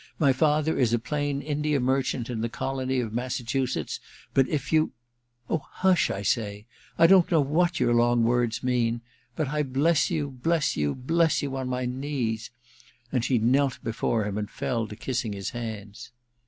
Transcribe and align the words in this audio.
* 0.13 0.17
My 0.27 0.33
father 0.33 0.79
is 0.79 0.93
a 0.93 0.97
plain 0.97 1.43
India 1.43 1.79
merchant 1.79 2.27
in 2.27 2.41
the 2.41 2.49
colony 2.49 2.99
of 3.01 3.13
Massachusetts— 3.13 3.99
but 4.33 4.49
if 4.49 4.73
you 4.73 4.93
Oh, 5.47 5.61
hush, 5.73 6.09
I 6.09 6.23
say! 6.23 6.65
I 6.97 7.05
don't 7.05 7.31
know 7.31 7.39
what 7.39 7.79
your 7.79 7.93
long 7.93 8.23
words 8.23 8.63
mean. 8.63 9.01
But 9.35 9.49
I 9.49 9.61
bless 9.61 10.09
you, 10.09 10.31
bless 10.31 10.75
you, 10.75 10.95
bless 10.95 11.43
you 11.43 11.55
on 11.55 11.67
my 11.69 11.85
knees!' 11.85 12.49
And 13.11 13.23
she 13.23 13.37
knelt 13.37 13.77
before 13.83 14.25
him, 14.25 14.39
and 14.39 14.49
fell 14.49 14.87
to 14.87 14.95
kissing 14.95 15.33
his 15.33 15.51
hands. 15.51 16.09